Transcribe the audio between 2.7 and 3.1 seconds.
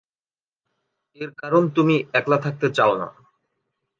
চাও না।